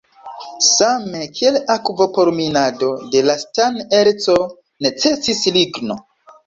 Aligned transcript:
Same 0.69 1.19
kiel 1.39 1.59
akvo 1.75 2.09
por 2.17 2.33
minado 2.39 2.91
de 3.17 3.23
la 3.29 3.39
stan-erco 3.45 4.41
necesis 4.89 5.49
ligno. 5.61 6.05